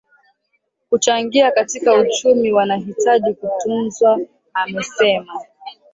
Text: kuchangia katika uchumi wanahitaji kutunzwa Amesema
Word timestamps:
kuchangia 0.89 1.51
katika 1.51 1.93
uchumi 1.93 2.51
wanahitaji 2.51 3.33
kutunzwa 3.33 4.19
Amesema 4.53 5.41